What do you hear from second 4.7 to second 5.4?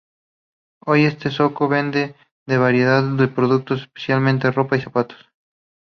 y zapatos.